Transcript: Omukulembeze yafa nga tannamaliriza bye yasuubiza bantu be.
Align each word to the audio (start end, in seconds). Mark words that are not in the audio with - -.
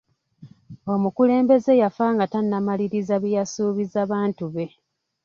Omukulembeze 0.93 1.73
yafa 1.81 2.05
nga 2.13 2.25
tannamaliriza 2.33 3.15
bye 3.23 3.35
yasuubiza 3.37 3.99
bantu 4.11 4.45
be. 4.53 4.65